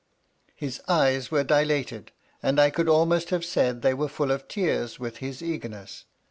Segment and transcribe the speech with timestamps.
[0.55, 2.11] His eyes were dilated,
[2.41, 6.05] and I could almost have said they were full of tears with his eagerness.